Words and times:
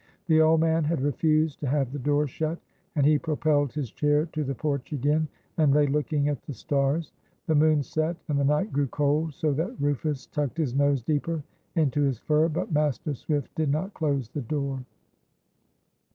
The 0.25 0.41
old 0.41 0.59
man 0.61 0.83
had 0.85 0.99
refused 0.99 1.59
to 1.59 1.67
have 1.67 1.91
the 1.91 1.99
door 1.99 2.25
shut, 2.25 2.57
and 2.95 3.05
he 3.05 3.19
propelled 3.19 3.71
his 3.73 3.91
chair 3.91 4.25
to 4.33 4.43
the 4.43 4.55
porch 4.55 4.91
again, 4.93 5.27
and 5.57 5.75
lay 5.75 5.85
looking 5.85 6.27
at 6.27 6.41
the 6.41 6.55
stars. 6.55 7.13
The 7.45 7.53
moon 7.53 7.83
set, 7.83 8.17
and 8.27 8.39
the 8.39 8.43
night 8.43 8.73
grew 8.73 8.87
cold, 8.87 9.35
so 9.35 9.53
that 9.53 9.79
Rufus 9.79 10.25
tucked 10.25 10.57
his 10.57 10.73
nose 10.73 11.03
deeper 11.03 11.43
into 11.75 12.01
his 12.01 12.17
fur, 12.17 12.49
but 12.49 12.71
Master 12.71 13.13
Swift 13.13 13.53
did 13.53 13.69
not 13.69 13.93
close 13.93 14.27
the 14.27 14.41
door. 14.41 14.83